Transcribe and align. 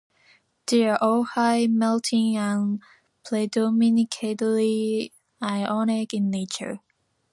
They 0.65 0.89
are 0.89 0.97
all 0.99 1.21
high 1.25 1.67
melting 1.67 2.35
and 2.35 2.81
predominantly 3.23 5.13
ionic 5.39 6.13
in 6.15 6.31
nature. 6.31 6.79